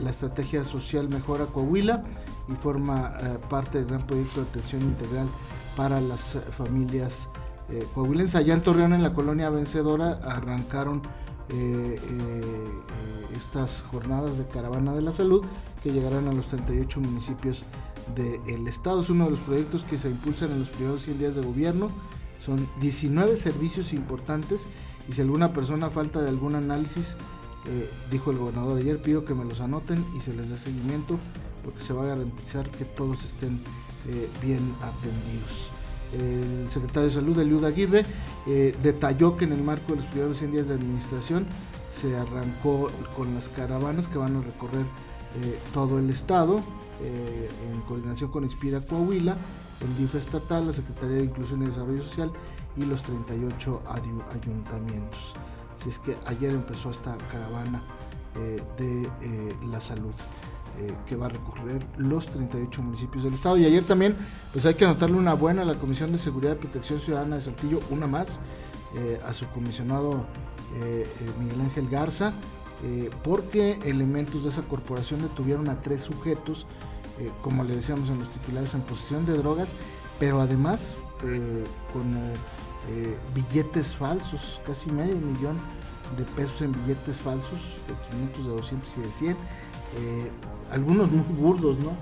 la 0.00 0.08
estrategia 0.08 0.64
social 0.64 1.10
Mejora 1.10 1.44
Coahuila 1.44 2.02
y 2.48 2.54
forma 2.54 3.12
parte 3.50 3.76
del 3.76 3.86
gran 3.86 4.06
proyecto 4.06 4.40
de 4.40 4.48
atención 4.48 4.80
integral 4.80 5.28
para 5.76 6.00
las 6.00 6.38
familias 6.56 7.28
eh, 7.70 7.86
Coahuilense. 7.94 8.38
Allá 8.38 8.54
en 8.54 8.62
Torreón, 8.62 8.92
en 8.92 9.02
la 9.02 9.12
colonia 9.12 9.50
vencedora, 9.50 10.20
arrancaron 10.24 11.02
eh, 11.50 12.00
eh, 12.00 12.42
estas 13.36 13.82
jornadas 13.90 14.38
de 14.38 14.46
caravana 14.46 14.92
de 14.94 15.02
la 15.02 15.12
salud 15.12 15.44
que 15.82 15.92
llegarán 15.92 16.28
a 16.28 16.32
los 16.32 16.46
38 16.46 17.00
municipios 17.00 17.64
del 18.14 18.66
estado. 18.68 19.02
Es 19.02 19.10
uno 19.10 19.24
de 19.24 19.32
los 19.32 19.40
proyectos 19.40 19.84
que 19.84 19.98
se 19.98 20.10
impulsan 20.10 20.52
en 20.52 20.60
los 20.60 20.68
primeros 20.68 21.02
100 21.02 21.18
días 21.18 21.34
de 21.34 21.42
gobierno. 21.42 21.90
Son 22.40 22.68
19 22.80 23.36
servicios 23.36 23.92
importantes 23.92 24.66
y 25.08 25.12
si 25.12 25.22
alguna 25.22 25.52
persona 25.52 25.90
falta 25.90 26.22
de 26.22 26.28
algún 26.28 26.54
análisis, 26.54 27.16
dijo 28.12 28.30
el 28.30 28.38
gobernador 28.38 28.78
ayer, 28.78 29.02
pido 29.02 29.24
que 29.24 29.34
me 29.34 29.44
los 29.44 29.60
anoten 29.60 30.04
y 30.16 30.20
se 30.20 30.32
les 30.32 30.50
dé 30.50 30.56
seguimiento 30.56 31.18
porque 31.64 31.80
se 31.80 31.92
va 31.92 32.04
a 32.04 32.06
garantizar 32.06 32.70
que 32.70 32.84
todos 32.84 33.24
estén 33.24 33.60
bien 34.40 34.76
atendidos 34.82 35.72
el 36.12 36.68
secretario 36.68 37.08
de 37.08 37.14
Salud, 37.14 37.38
Eliud 37.38 37.64
Aguirre, 37.64 38.04
eh, 38.46 38.76
detalló 38.82 39.36
que 39.36 39.44
en 39.44 39.52
el 39.52 39.62
marco 39.62 39.92
de 39.92 39.96
los 39.96 40.06
primeros 40.06 40.38
100 40.38 40.52
días 40.52 40.68
de 40.68 40.74
administración 40.74 41.46
se 41.88 42.16
arrancó 42.16 42.90
con 43.16 43.34
las 43.34 43.48
caravanas 43.48 44.08
que 44.08 44.18
van 44.18 44.36
a 44.36 44.40
recorrer 44.40 44.84
eh, 45.42 45.58
todo 45.72 45.98
el 45.98 46.10
estado 46.10 46.60
eh, 47.02 47.48
en 47.70 47.80
coordinación 47.82 48.30
con 48.30 48.44
Inspira 48.44 48.80
Coahuila, 48.80 49.36
el 49.80 49.98
DIF 49.98 50.14
estatal, 50.14 50.66
la 50.66 50.72
Secretaría 50.72 51.16
de 51.16 51.24
Inclusión 51.24 51.62
y 51.62 51.66
Desarrollo 51.66 52.02
Social 52.02 52.32
y 52.76 52.84
los 52.84 53.02
38 53.02 53.82
ayuntamientos. 54.30 55.34
Así 55.78 55.90
es 55.90 55.98
que 55.98 56.16
ayer 56.26 56.52
empezó 56.52 56.90
esta 56.90 57.16
caravana 57.30 57.82
de 58.78 59.08
la 59.70 59.80
salud. 59.80 60.12
Eh, 60.78 60.92
que 61.06 61.16
va 61.16 61.24
a 61.24 61.28
recorrer 61.30 61.82
los 61.96 62.26
38 62.26 62.82
municipios 62.82 63.24
del 63.24 63.32
estado. 63.32 63.56
Y 63.56 63.64
ayer 63.64 63.84
también, 63.84 64.14
pues 64.52 64.66
hay 64.66 64.74
que 64.74 64.84
anotarle 64.84 65.16
una 65.16 65.32
buena 65.32 65.62
a 65.62 65.64
la 65.64 65.76
Comisión 65.76 66.12
de 66.12 66.18
Seguridad 66.18 66.52
y 66.52 66.56
Protección 66.56 67.00
Ciudadana 67.00 67.36
de 67.36 67.40
Saltillo, 67.42 67.80
una 67.88 68.06
más, 68.06 68.40
eh, 68.94 69.18
a 69.24 69.32
su 69.32 69.46
comisionado 69.48 70.26
eh, 70.74 71.08
Miguel 71.40 71.62
Ángel 71.62 71.88
Garza, 71.88 72.34
porque 73.24 73.78
elementos 73.84 74.42
de 74.42 74.50
esa 74.50 74.60
corporación 74.60 75.22
detuvieron 75.22 75.70
a 75.70 75.80
tres 75.80 76.02
sujetos, 76.02 76.66
como 77.40 77.64
le 77.64 77.74
decíamos 77.74 78.10
en 78.10 78.18
los 78.18 78.28
titulares, 78.28 78.74
en 78.74 78.82
posesión 78.82 79.24
de 79.24 79.32
drogas, 79.38 79.74
pero 80.20 80.42
además 80.42 80.98
con 81.94 82.18
billetes 83.34 83.96
falsos, 83.96 84.60
casi 84.66 84.92
medio 84.92 85.16
millón 85.16 85.56
de 86.18 86.24
pesos 86.24 86.60
en 86.60 86.72
billetes 86.72 87.22
falsos, 87.22 87.78
de 87.88 87.94
500, 88.10 88.44
de 88.44 88.50
200 88.50 88.96
y 88.98 89.00
de 89.00 89.10
100 89.10 89.36
algunos 90.70 91.10
muy 91.12 91.22
burdos, 91.38 91.78
¿no? 91.78 91.92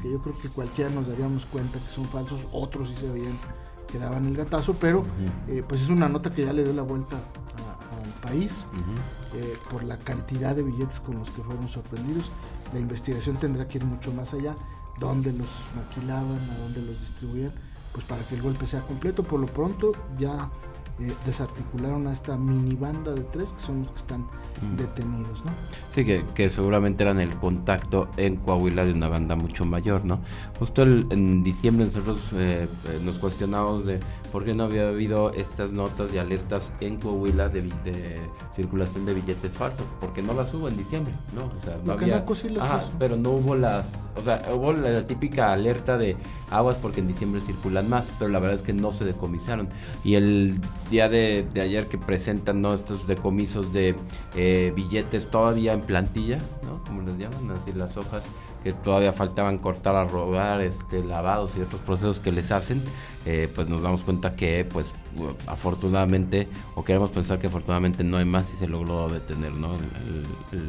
Que 0.00 0.10
yo 0.10 0.18
creo 0.20 0.38
que 0.38 0.48
cualquiera 0.48 0.90
nos 0.90 1.08
daríamos 1.08 1.46
cuenta 1.46 1.78
que 1.78 1.90
son 1.90 2.04
falsos, 2.04 2.46
otros 2.52 2.88
sí 2.88 2.94
se 2.94 3.10
veían 3.10 3.38
que 3.92 3.98
daban 3.98 4.26
el 4.26 4.36
gatazo, 4.36 4.74
pero 4.74 5.04
eh, 5.48 5.62
pues 5.68 5.82
es 5.82 5.90
una 5.90 6.08
nota 6.08 6.32
que 6.32 6.44
ya 6.46 6.52
le 6.52 6.64
dio 6.64 6.72
la 6.72 6.82
vuelta 6.82 7.16
al 7.16 8.30
país 8.30 8.66
eh, 9.34 9.56
por 9.70 9.84
la 9.84 9.98
cantidad 9.98 10.56
de 10.56 10.62
billetes 10.62 10.98
con 11.00 11.18
los 11.18 11.30
que 11.30 11.42
fueron 11.42 11.68
sorprendidos. 11.68 12.30
La 12.72 12.80
investigación 12.80 13.36
tendrá 13.36 13.68
que 13.68 13.78
ir 13.78 13.84
mucho 13.84 14.12
más 14.12 14.32
allá, 14.32 14.56
dónde 14.98 15.32
los 15.32 15.48
maquilaban, 15.76 16.38
a 16.50 16.58
dónde 16.62 16.80
los 16.80 16.98
distribuían, 17.00 17.52
pues 17.92 18.06
para 18.06 18.22
que 18.26 18.34
el 18.34 18.42
golpe 18.42 18.64
sea 18.64 18.80
completo. 18.80 19.22
Por 19.22 19.40
lo 19.40 19.46
pronto 19.46 19.92
ya 20.18 20.50
eh, 21.00 21.12
desarticularon 21.24 22.06
a 22.06 22.12
esta 22.12 22.36
mini 22.36 22.74
banda 22.74 23.12
de 23.12 23.22
tres 23.22 23.50
que 23.50 23.60
son 23.60 23.80
los 23.80 23.88
que 23.88 23.98
están 23.98 24.20
mm. 24.20 24.76
detenidos, 24.76 25.44
¿no? 25.44 25.52
Sí, 25.90 26.04
que, 26.04 26.50
seguramente 26.50 27.02
eran 27.02 27.18
el 27.18 27.34
contacto 27.36 28.08
en 28.16 28.36
Coahuila 28.36 28.84
de 28.84 28.92
una 28.92 29.08
banda 29.08 29.34
mucho 29.34 29.64
mayor, 29.64 30.04
¿no? 30.04 30.20
Justo 30.58 30.82
en 30.82 31.42
diciembre 31.42 31.86
nosotros 31.86 32.18
eh, 32.34 32.68
nos 33.02 33.18
cuestionamos 33.18 33.86
de 33.86 34.00
por 34.30 34.44
qué 34.44 34.54
no 34.54 34.64
había 34.64 34.88
habido 34.88 35.32
estas 35.32 35.72
notas 35.72 36.12
de 36.12 36.20
alertas 36.20 36.72
en 36.80 36.98
Coahuila 36.98 37.48
de, 37.48 37.70
circulación 38.54 39.06
de 39.06 39.14
billetes 39.14 39.52
falsos, 39.52 39.86
porque 40.00 40.22
no 40.22 40.34
las 40.34 40.52
hubo 40.54 40.68
en 40.68 40.76
diciembre, 40.76 41.14
¿no? 41.34 41.44
O 41.44 41.64
sea, 41.64 41.78
no 41.84 41.92
había... 41.92 42.24
pero 42.98 43.16
no 43.16 43.30
hubo 43.30 43.54
las, 43.54 43.92
o 44.16 44.22
sea, 44.22 44.42
hubo 44.54 44.72
la 44.72 45.06
típica 45.06 45.52
alerta 45.52 45.96
de 45.96 46.16
aguas 46.50 46.76
porque 46.76 47.00
en 47.00 47.08
diciembre 47.08 47.40
circulan 47.40 47.88
más, 47.88 48.12
pero 48.18 48.30
la 48.30 48.38
verdad 48.38 48.56
es 48.56 48.62
que 48.62 48.72
no 48.72 48.92
se 48.92 49.04
decomisaron. 49.04 49.68
Y 50.04 50.14
el 50.14 50.60
día 50.92 51.08
de, 51.08 51.46
ayer 51.54 51.86
que 51.86 51.96
presentan 51.96 52.60
¿no? 52.60 52.74
estos 52.74 53.06
decomisos 53.06 53.72
de 53.72 53.96
eh, 54.36 54.72
billetes 54.76 55.30
todavía 55.30 55.72
en 55.72 55.80
plantilla, 55.80 56.36
¿no? 56.62 56.84
Como 56.84 57.00
les 57.00 57.16
llaman, 57.16 57.56
así 57.56 57.72
las 57.72 57.96
hojas 57.96 58.22
que 58.62 58.72
todavía 58.72 59.12
faltaban 59.12 59.58
cortar 59.58 59.96
a 59.96 60.04
robar, 60.04 60.60
este, 60.60 61.02
lavados 61.02 61.52
y 61.56 61.62
otros 61.62 61.80
procesos 61.80 62.20
que 62.20 62.30
les 62.30 62.52
hacen, 62.52 62.82
eh, 63.24 63.48
pues 63.52 63.68
nos 63.68 63.82
damos 63.82 64.02
cuenta 64.02 64.36
que, 64.36 64.64
pues, 64.70 64.92
afortunadamente, 65.46 66.46
o 66.76 66.84
queremos 66.84 67.10
pensar 67.10 67.38
que 67.38 67.46
afortunadamente 67.48 68.04
no 68.04 68.18
hay 68.18 68.26
más 68.26 68.52
y 68.52 68.56
se 68.56 68.68
logró 68.68 69.08
detener, 69.08 69.52
¿no? 69.52 69.74
el, 70.52 70.68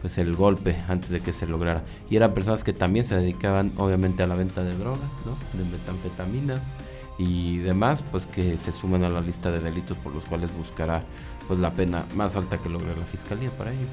pues 0.00 0.18
el 0.18 0.36
golpe 0.36 0.76
antes 0.88 1.08
de 1.08 1.20
que 1.20 1.32
se 1.32 1.46
lograra. 1.46 1.82
Y 2.10 2.16
eran 2.16 2.34
personas 2.34 2.62
que 2.62 2.74
también 2.74 3.06
se 3.06 3.16
dedicaban 3.16 3.72
obviamente 3.78 4.22
a 4.22 4.26
la 4.26 4.36
venta 4.36 4.62
de 4.62 4.76
drogas, 4.76 5.10
¿no? 5.24 5.58
de 5.58 5.68
metanfetaminas 5.70 6.60
y 7.18 7.58
demás, 7.58 8.04
pues 8.10 8.26
que 8.26 8.58
se 8.58 8.72
suman 8.72 9.04
a 9.04 9.08
la 9.08 9.20
lista 9.20 9.50
de 9.50 9.60
delitos 9.60 9.96
por 9.98 10.14
los 10.14 10.24
cuales 10.24 10.56
buscará 10.56 11.02
pues 11.48 11.58
la 11.60 11.72
pena 11.72 12.04
más 12.14 12.36
alta 12.36 12.58
que 12.58 12.68
logra 12.68 12.94
la 12.96 13.04
fiscalía 13.04 13.50
para 13.50 13.72
ello. 13.72 13.86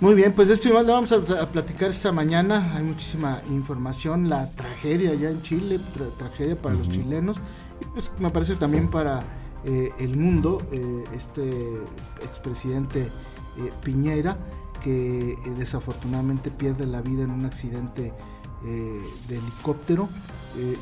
Muy 0.00 0.14
bien, 0.14 0.32
pues 0.32 0.48
de 0.48 0.54
esto 0.54 0.68
y 0.68 0.72
más 0.72 0.86
le 0.86 0.92
vamos 0.92 1.12
a, 1.12 1.46
platicar 1.50 1.90
esta 1.90 2.10
mañana. 2.10 2.72
Hay 2.74 2.82
muchísima 2.82 3.42
información, 3.50 4.30
la 4.30 4.50
tragedia 4.50 5.10
allá 5.10 5.30
en 5.30 5.42
Chile, 5.42 5.78
tragedia 6.16 6.60
para 6.60 6.74
los 6.74 6.88
chilenos 6.88 7.36
y 7.82 7.84
pues 7.84 8.10
me 8.18 8.30
parece 8.30 8.56
también 8.56 8.88
para 8.88 9.22
eh, 9.62 9.90
el 9.98 10.16
mundo, 10.16 10.62
eh, 10.72 11.04
este 11.14 11.74
expresidente 12.22 13.02
eh, 13.02 13.72
Piñera 13.84 14.38
que 14.82 15.36
desafortunadamente 15.58 16.50
pierde 16.50 16.86
la 16.86 17.02
vida 17.02 17.24
en 17.24 17.30
un 17.30 17.44
accidente 17.44 18.14
de 18.62 19.36
helicóptero. 19.36 20.08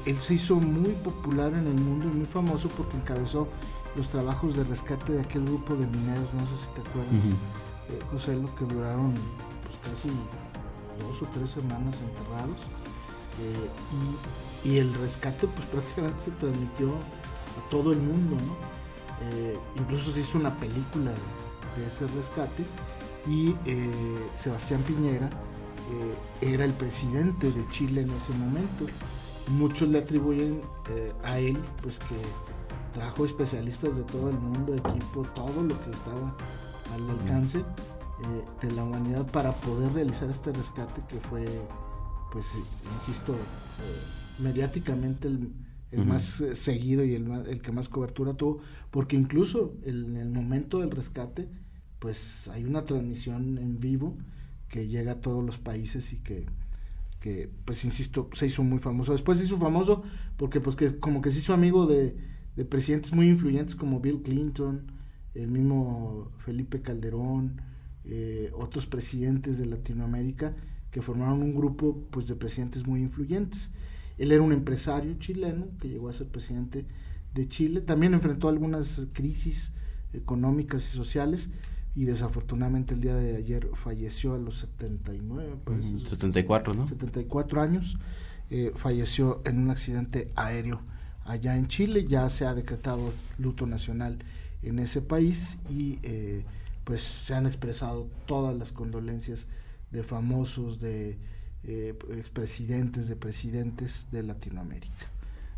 Él 0.06 0.18
se 0.18 0.34
hizo 0.34 0.56
muy 0.56 0.92
popular 0.92 1.52
en 1.52 1.66
el 1.66 1.80
mundo 1.80 2.08
y 2.12 2.16
muy 2.16 2.26
famoso 2.26 2.68
porque 2.68 2.96
encabezó 2.96 3.48
los 3.96 4.08
trabajos 4.08 4.56
de 4.56 4.64
rescate 4.64 5.12
de 5.12 5.20
aquel 5.20 5.44
grupo 5.44 5.74
de 5.76 5.86
mineros, 5.86 6.32
no 6.34 6.40
sé 6.40 6.56
si 6.56 6.80
te 6.80 6.88
acuerdas, 6.88 7.24
José, 8.10 8.36
lo 8.36 8.54
que 8.54 8.64
duraron 8.64 9.14
pues, 9.64 9.94
casi 9.94 10.08
dos 11.00 11.22
o 11.22 11.26
tres 11.34 11.50
semanas 11.50 11.96
enterrados. 12.00 12.58
y, 14.64 14.76
el 14.76 14.92
rescate 14.94 15.46
pues 15.46 15.66
prácticamente 15.72 16.22
se 16.22 16.30
transmitió 16.32 16.90
a 16.90 17.70
todo 17.70 17.92
el 17.92 17.98
mundo, 17.98 18.36
eh, 19.22 19.58
incluso 19.76 20.12
se 20.12 20.20
hizo 20.20 20.38
una 20.38 20.54
película 20.58 21.12
de, 21.12 21.86
ese 21.86 22.06
rescate 22.08 22.64
y 23.28 23.54
eh, 23.64 24.28
Sebastián 24.34 24.82
Piñera 24.82 25.30
eh, 25.92 26.14
era 26.40 26.64
el 26.64 26.72
presidente 26.72 27.52
de 27.52 27.66
Chile 27.68 28.02
en 28.02 28.10
ese 28.10 28.32
momento. 28.32 28.86
Muchos 29.50 29.88
le 29.88 29.98
atribuyen 29.98 30.60
a 31.24 31.38
él 31.38 31.56
pues 31.82 31.98
que 31.98 32.16
trajo 32.92 33.24
especialistas 33.24 33.96
de 33.96 34.02
todo 34.02 34.30
el 34.30 34.38
mundo, 34.38 34.74
equipo, 34.74 35.22
todo 35.34 35.62
lo 35.62 35.80
que 35.82 35.90
estaba 35.90 36.36
al 36.94 37.10
alcance 37.10 37.64
de 38.62 38.70
la 38.72 38.84
humanidad 38.84 39.26
para 39.30 39.52
poder 39.52 39.92
realizar 39.92 40.28
este 40.28 40.52
rescate 40.52 41.02
que 41.08 41.20
fue, 41.20 41.44
pues, 42.32 42.46
insisto, 42.98 43.36
mediáticamente 44.38 45.28
el, 45.28 45.52
el 45.92 46.04
más 46.04 46.40
eh, 46.40 46.56
seguido 46.56 47.04
y 47.04 47.14
el, 47.14 47.30
el 47.46 47.62
que 47.62 47.72
más 47.72 47.88
cobertura 47.88 48.34
tuvo, 48.34 48.58
porque 48.90 49.16
incluso 49.16 49.74
en 49.84 50.16
el 50.16 50.30
momento 50.30 50.80
del 50.80 50.90
rescate, 50.90 51.48
pues 51.98 52.48
hay 52.48 52.64
una 52.64 52.84
transmisión 52.84 53.58
en 53.58 53.78
vivo 53.78 54.16
que 54.68 54.88
llega 54.88 55.12
a 55.12 55.20
todos 55.20 55.44
los 55.44 55.58
países 55.58 56.12
y 56.12 56.18
que, 56.18 56.46
que 57.20 57.50
pues 57.64 57.84
insisto, 57.84 58.28
se 58.32 58.46
hizo 58.46 58.62
muy 58.62 58.78
famoso. 58.78 59.12
Después 59.12 59.38
se 59.38 59.44
hizo 59.44 59.58
famoso 59.58 60.02
porque 60.36 60.60
pues 60.60 60.76
que 60.76 60.98
como 60.98 61.22
que 61.22 61.30
se 61.30 61.40
hizo 61.40 61.52
amigo 61.52 61.86
de, 61.86 62.16
de 62.56 62.64
presidentes 62.64 63.12
muy 63.12 63.28
influyentes 63.28 63.74
como 63.74 64.00
Bill 64.00 64.22
Clinton, 64.22 64.92
el 65.34 65.50
mismo 65.50 66.30
Felipe 66.38 66.82
Calderón, 66.82 67.60
eh, 68.04 68.50
otros 68.54 68.86
presidentes 68.86 69.58
de 69.58 69.66
Latinoamérica 69.66 70.56
que 70.90 71.02
formaron 71.02 71.42
un 71.42 71.54
grupo 71.54 72.06
pues 72.10 72.26
de 72.28 72.36
presidentes 72.36 72.86
muy 72.86 73.00
influyentes. 73.00 73.70
Él 74.16 74.32
era 74.32 74.42
un 74.42 74.52
empresario 74.52 75.14
chileno 75.18 75.66
que 75.80 75.88
llegó 75.88 76.08
a 76.08 76.14
ser 76.14 76.28
presidente 76.28 76.86
de 77.34 77.48
Chile. 77.48 77.80
También 77.80 78.14
enfrentó 78.14 78.48
algunas 78.48 79.06
crisis 79.12 79.72
económicas 80.12 80.82
y 80.92 80.96
sociales 80.96 81.50
y 81.98 82.04
desafortunadamente 82.04 82.94
el 82.94 83.00
día 83.00 83.16
de 83.16 83.34
ayer 83.34 83.70
falleció 83.74 84.34
a 84.34 84.38
los 84.38 84.58
79, 84.58 85.56
74, 86.04 86.72
¿no? 86.72 86.86
74 86.86 87.60
años. 87.60 87.98
Eh, 88.50 88.70
falleció 88.76 89.42
en 89.44 89.58
un 89.58 89.70
accidente 89.70 90.30
aéreo 90.36 90.80
allá 91.24 91.56
en 91.56 91.66
Chile. 91.66 92.06
Ya 92.08 92.30
se 92.30 92.46
ha 92.46 92.54
decretado 92.54 93.12
luto 93.36 93.66
nacional 93.66 94.20
en 94.62 94.78
ese 94.78 95.02
país 95.02 95.58
y 95.68 95.98
eh, 96.04 96.44
pues 96.84 97.00
se 97.00 97.34
han 97.34 97.46
expresado 97.46 98.08
todas 98.26 98.56
las 98.56 98.70
condolencias 98.70 99.48
de 99.90 100.04
famosos, 100.04 100.78
de 100.78 101.18
eh, 101.64 101.98
expresidentes 102.16 103.08
de 103.08 103.16
presidentes 103.16 104.06
de 104.12 104.22
Latinoamérica. 104.22 105.10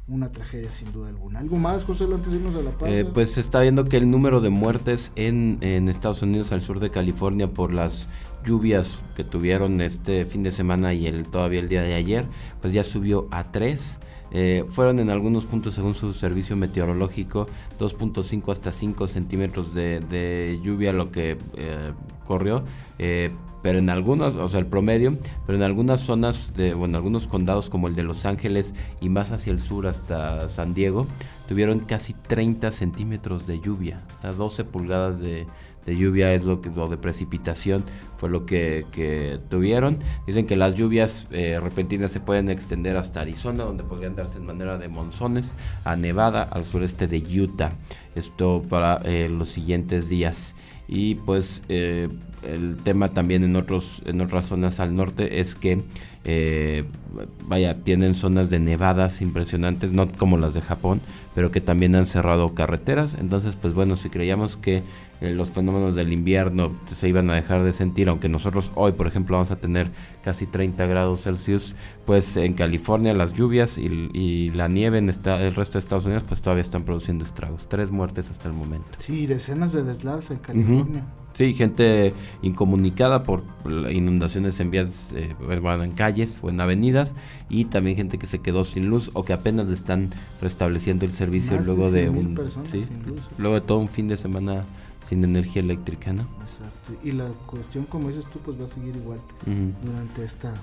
Una 0.08 0.30
tragedia 0.30 0.72
sin 0.72 0.92
duda 0.92 1.08
alguna. 1.08 1.38
¿Algo 1.38 1.56
más, 1.56 1.84
José, 1.84 2.04
antes 2.04 2.32
de 2.32 2.38
irnos 2.38 2.56
a 2.56 2.62
la 2.62 2.70
paz? 2.72 2.88
Eh, 2.90 3.04
pues 3.04 3.32
se 3.32 3.40
está 3.40 3.60
viendo 3.60 3.84
que 3.84 3.96
el 3.96 4.10
número 4.10 4.40
de 4.40 4.50
muertes 4.50 5.12
en, 5.14 5.58
en 5.60 5.88
Estados 5.88 6.22
Unidos, 6.22 6.50
al 6.52 6.62
sur 6.62 6.80
de 6.80 6.90
California, 6.90 7.48
por 7.48 7.72
las 7.72 8.08
lluvias 8.44 8.98
que 9.14 9.22
tuvieron 9.22 9.80
este 9.80 10.24
fin 10.24 10.42
de 10.42 10.50
semana 10.50 10.94
y 10.94 11.06
el 11.06 11.28
todavía 11.28 11.60
el 11.60 11.68
día 11.68 11.82
de 11.82 11.94
ayer, 11.94 12.26
pues 12.60 12.72
ya 12.72 12.82
subió 12.82 13.28
a 13.30 13.52
3. 13.52 14.00
Eh, 14.32 14.64
fueron 14.68 15.00
en 15.00 15.10
algunos 15.10 15.44
puntos, 15.44 15.74
según 15.74 15.94
su 15.94 16.12
servicio 16.12 16.56
meteorológico, 16.56 17.46
2.5 17.78 18.52
hasta 18.52 18.72
5 18.72 19.06
centímetros 19.06 19.74
de, 19.74 20.00
de 20.00 20.60
lluvia 20.62 20.92
lo 20.92 21.10
que 21.10 21.36
eh, 21.56 21.92
corrió. 22.24 22.62
Eh, 22.98 23.30
pero 23.62 23.78
en 23.78 23.90
algunos, 23.90 24.36
o 24.36 24.48
sea, 24.48 24.60
el 24.60 24.66
promedio, 24.66 25.18
pero 25.46 25.58
en 25.58 25.62
algunas 25.62 26.00
zonas, 26.00 26.54
de, 26.56 26.72
bueno, 26.72 26.96
algunos 26.96 27.26
condados 27.26 27.68
como 27.68 27.88
el 27.88 27.94
de 27.94 28.02
Los 28.02 28.24
Ángeles 28.24 28.74
y 29.02 29.10
más 29.10 29.32
hacia 29.32 29.52
el 29.52 29.60
sur 29.60 29.86
hasta 29.86 30.48
San 30.48 30.72
Diego, 30.72 31.06
tuvieron 31.46 31.80
casi 31.80 32.14
30 32.14 32.70
centímetros 32.70 33.46
de 33.46 33.60
lluvia, 33.60 34.00
o 34.18 34.22
sea, 34.22 34.32
12 34.32 34.64
pulgadas 34.64 35.20
de, 35.20 35.46
lluvia 35.96 36.32
es 36.34 36.44
lo 36.44 36.60
que 36.60 36.68
o 36.68 36.88
de 36.88 36.96
precipitación 36.96 37.84
fue 38.20 38.28
lo 38.28 38.44
que, 38.44 39.40
tuvieron. 39.48 39.98
Dicen 40.26 40.46
que 40.46 40.54
las 40.54 40.74
lluvias 40.74 41.26
eh, 41.30 41.58
repentinas 41.60 42.12
se 42.12 42.20
pueden 42.20 42.50
extender 42.50 42.98
hasta 42.98 43.22
Arizona, 43.22 43.64
donde 43.64 43.82
podrían 43.82 44.14
darse 44.14 44.38
en 44.38 44.44
manera 44.44 44.76
de 44.76 44.88
monzones, 44.88 45.50
a 45.84 45.96
Nevada, 45.96 46.42
al 46.42 46.66
sureste 46.66 47.08
de 47.08 47.18
Utah. 47.18 47.72
Esto 48.14 48.62
para 48.68 49.00
eh, 49.04 49.30
los 49.30 49.48
siguientes 49.48 50.10
días. 50.10 50.54
Y 50.86 51.14
pues 51.14 51.62
eh, 51.70 52.08
el 52.42 52.76
tema 52.76 53.08
también 53.08 53.42
en 53.42 53.56
otros 53.56 54.02
en 54.04 54.20
otras 54.20 54.46
zonas 54.46 54.80
al 54.80 54.94
norte 54.94 55.40
es 55.40 55.54
que 55.54 55.84
vaya 57.46 57.80
tienen 57.80 58.14
zonas 58.14 58.50
de 58.50 58.58
nevadas 58.58 59.22
impresionantes 59.22 59.92
no 59.92 60.06
como 60.08 60.36
las 60.36 60.52
de 60.52 60.60
Japón 60.60 61.00
pero 61.34 61.50
que 61.50 61.60
también 61.60 61.94
han 61.96 62.06
cerrado 62.06 62.54
carreteras 62.54 63.14
entonces 63.18 63.56
pues 63.56 63.72
bueno 63.72 63.96
si 63.96 64.10
creíamos 64.10 64.56
que 64.56 64.82
los 65.20 65.50
fenómenos 65.50 65.94
del 65.94 66.12
invierno 66.12 66.72
se 66.94 67.08
iban 67.08 67.30
a 67.30 67.34
dejar 67.34 67.62
de 67.62 67.72
sentir 67.72 68.08
aunque 68.08 68.28
nosotros 68.28 68.72
hoy 68.74 68.92
por 68.92 69.06
ejemplo 69.06 69.36
vamos 69.36 69.50
a 69.50 69.56
tener 69.56 69.90
casi 70.22 70.46
30 70.46 70.86
grados 70.86 71.22
Celsius 71.22 71.74
pues 72.10 72.36
en 72.36 72.54
California 72.54 73.14
las 73.14 73.34
lluvias 73.34 73.78
y, 73.78 74.50
la 74.50 74.66
nieve 74.66 74.98
en 74.98 75.08
el 75.08 75.54
resto 75.54 75.74
de 75.74 75.78
Estados 75.78 76.06
Unidos 76.06 76.24
pues 76.26 76.40
todavía 76.40 76.62
están 76.62 76.82
produciendo 76.82 77.24
estragos. 77.24 77.68
Tres 77.68 77.90
muertes 77.90 78.30
hasta 78.30 78.48
el 78.48 78.54
momento. 78.54 78.88
Sí 78.98 79.26
decenas 79.26 79.72
de 79.72 79.84
deslaves 79.84 80.30
en 80.30 80.38
California. 80.38 81.04
Sí, 81.34 81.54
gente 81.54 82.12
incomunicada 82.42 83.22
por 83.22 83.44
inundaciones 83.92 84.58
en 84.58 84.72
vías, 84.72 85.10
eh, 85.14 85.34
en 85.48 85.92
calles 85.92 86.38
o 86.42 86.50
en 86.50 86.60
avenidas 86.60 87.14
y 87.48 87.66
también 87.66 87.96
gente 87.96 88.18
que 88.18 88.26
se 88.26 88.40
quedó 88.40 88.64
sin 88.64 88.88
luz 88.88 89.10
o 89.14 89.24
que 89.24 89.32
apenas 89.32 89.68
están 89.68 90.10
restableciendo 90.42 91.06
el 91.06 91.12
servicio 91.12 91.60
luego 91.62 91.90
de, 91.92 92.10
un 92.10 92.34
luego 93.38 93.54
de 93.54 93.60
todo 93.60 93.78
un 93.78 93.88
fin 93.88 94.08
de 94.08 94.16
semana 94.16 94.64
sin 95.10 95.24
energía 95.24 95.60
eléctrica, 95.60 96.12
¿no? 96.12 96.22
Exacto. 96.22 96.92
Y 97.02 97.10
la 97.10 97.26
cuestión, 97.46 97.84
como 97.84 98.08
dices 98.08 98.26
tú, 98.26 98.38
pues 98.38 98.60
va 98.60 98.64
a 98.64 98.68
seguir 98.68 98.94
igual 98.94 99.18
durante 99.84 100.24
esta 100.24 100.54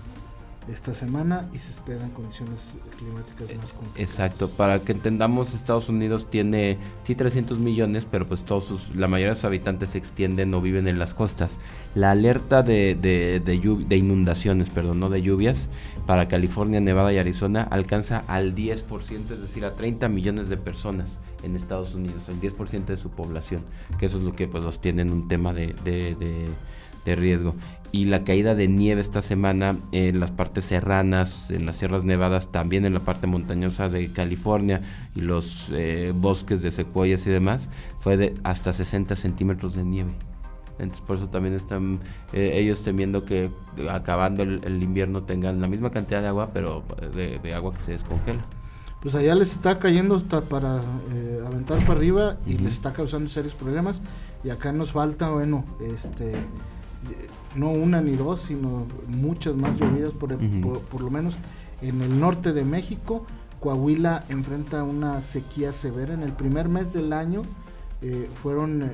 esta 0.71 0.93
semana 0.93 1.49
y 1.53 1.59
se 1.59 1.71
esperan 1.71 2.11
condiciones 2.11 2.77
climáticas 2.97 3.55
más 3.57 3.71
complicadas. 3.71 3.99
Exacto, 3.99 4.49
para 4.49 4.79
que 4.79 4.91
entendamos, 4.91 5.53
Estados 5.53 5.89
Unidos 5.89 6.27
tiene 6.29 6.77
sí 7.03 7.15
300 7.15 7.59
millones, 7.59 8.05
pero 8.09 8.27
pues 8.27 8.43
todos 8.43 8.65
sus, 8.65 8.95
la 8.95 9.07
mayoría 9.07 9.31
de 9.31 9.35
sus 9.35 9.45
habitantes 9.45 9.91
se 9.91 9.97
extienden 9.97 10.53
o 10.53 10.61
viven 10.61 10.87
en 10.87 10.99
las 10.99 11.13
costas. 11.13 11.57
La 11.95 12.11
alerta 12.11 12.63
de, 12.63 12.95
de, 12.95 13.39
de, 13.39 13.97
inundaciones, 13.97 14.69
perdón, 14.69 14.99
no 14.99 15.09
de 15.09 15.21
lluvias, 15.21 15.69
para 16.05 16.27
California, 16.27 16.81
Nevada 16.81 17.13
y 17.13 17.17
Arizona 17.17 17.63
alcanza 17.63 18.23
al 18.27 18.53
10%, 18.53 19.31
es 19.31 19.41
decir, 19.41 19.65
a 19.65 19.75
30 19.75 20.09
millones 20.09 20.49
de 20.49 20.57
personas 20.57 21.19
en 21.43 21.55
Estados 21.55 21.95
Unidos, 21.95 22.27
el 22.29 22.41
10% 22.41 22.85
de 22.85 22.97
su 22.97 23.09
población, 23.09 23.63
que 23.97 24.07
eso 24.07 24.17
es 24.17 24.23
lo 24.23 24.33
que 24.33 24.47
pues 24.47 24.63
los 24.63 24.81
tienen 24.81 25.11
un 25.11 25.27
tema 25.27 25.53
de, 25.53 25.73
de 27.07 27.15
riesgo 27.15 27.55
y 27.91 28.05
la 28.05 28.23
caída 28.23 28.55
de 28.55 28.67
nieve 28.67 29.01
esta 29.01 29.21
semana 29.21 29.77
en 29.91 30.19
las 30.19 30.31
partes 30.31 30.65
serranas, 30.65 31.51
en 31.51 31.65
las 31.65 31.77
sierras 31.77 32.03
nevadas, 32.03 32.51
también 32.51 32.85
en 32.85 32.93
la 32.93 32.99
parte 32.99 33.27
montañosa 33.27 33.89
de 33.89 34.11
California 34.11 34.81
y 35.15 35.21
los 35.21 35.67
eh, 35.71 36.13
bosques 36.15 36.61
de 36.61 36.71
secuoyas 36.71 37.25
y 37.27 37.29
demás, 37.29 37.69
fue 37.99 38.17
de 38.17 38.35
hasta 38.43 38.73
60 38.73 39.15
centímetros 39.15 39.75
de 39.75 39.83
nieve. 39.83 40.11
Entonces 40.79 41.05
por 41.05 41.17
eso 41.17 41.27
también 41.29 41.55
están 41.55 41.99
eh, 42.33 42.51
ellos 42.55 42.83
temiendo 42.83 43.25
que 43.25 43.49
acabando 43.89 44.43
el, 44.43 44.83
invierno 44.83 45.23
tengan 45.23 45.59
la 45.59 45.67
misma 45.67 45.89
cantidad 45.89 46.21
de 46.21 46.27
agua, 46.27 46.51
pero 46.53 46.83
de, 47.15 47.53
agua 47.53 47.73
que 47.73 47.81
se 47.81 47.91
descongela. 47.93 48.45
Pues 49.01 49.15
allá 49.15 49.35
les 49.35 49.55
está 49.55 49.79
cayendo 49.79 50.15
hasta 50.15 50.41
para 50.41 50.81
eh, 51.13 51.41
aventar 51.45 51.79
para 51.79 51.93
arriba 51.93 52.37
y 52.45 52.57
les 52.57 52.73
está 52.73 52.93
causando 52.93 53.29
serios 53.29 53.53
problemas. 53.53 54.01
Y 54.43 54.49
acá 54.49 54.71
nos 54.71 54.91
falta, 54.91 55.29
bueno, 55.29 55.65
este 55.79 56.35
no 57.57 57.69
una 57.71 58.01
ni 58.01 58.15
dos, 58.15 58.41
sino 58.41 58.85
muchas 59.07 59.55
más 59.55 59.75
llovidas, 59.77 60.13
por, 60.13 60.37
por, 60.37 61.01
lo 61.01 61.09
menos 61.09 61.35
en 61.81 62.01
el 62.01 62.19
norte 62.19 62.53
de 62.53 62.63
México. 62.63 63.25
Coahuila 63.59 64.23
enfrenta 64.29 64.83
una 64.83 65.21
sequía 65.21 65.73
severa. 65.73 66.13
En 66.13 66.21
el 66.21 66.33
primer 66.33 66.69
mes 66.69 66.93
del 66.93 67.11
año 67.11 67.41
eh, 68.01 68.29
fueron 68.35 68.91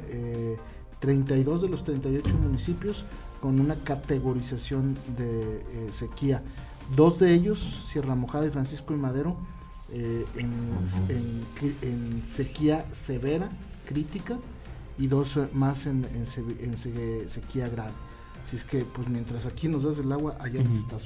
32 0.99 1.59
eh, 1.59 1.65
de 1.65 1.69
los 1.69 1.83
38 1.83 2.29
municipios 2.41 3.03
con 3.41 3.59
una 3.59 3.75
categorización 3.75 4.95
de 5.17 5.57
eh, 5.57 5.87
sequía. 5.91 6.41
Dos 6.95 7.19
de 7.19 7.33
ellos, 7.33 7.59
Sierra 7.85 8.15
Mojada 8.15 8.45
y 8.45 8.49
Francisco 8.49 8.93
y 8.93 8.97
Madero, 8.97 9.35
en, 9.93 10.51
en, 11.81 12.23
sequía 12.25 12.85
severa, 12.93 13.49
crítica, 13.85 14.37
y 14.97 15.05
dos 15.05 15.37
más 15.53 15.85
en, 15.85 16.05
en 16.15 17.29
sequía 17.29 17.69
grave. 17.69 17.91
Así 18.43 18.57
es 18.57 18.65
que, 18.65 18.83
pues 18.83 19.07
mientras 19.07 19.45
aquí 19.45 19.67
nos 19.67 19.83
das 19.83 19.97
el 19.99 20.11
agua, 20.11 20.37
allá 20.39 20.61
está 20.61 20.97